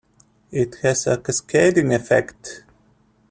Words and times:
It 0.51 0.77
has 0.81 1.05
a 1.05 1.17
cascading 1.19 1.93
effect. 1.93 2.63